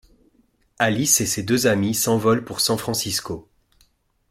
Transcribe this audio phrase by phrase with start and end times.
[0.79, 3.47] Alice et ses deux amies s'envolent pour San Francisco.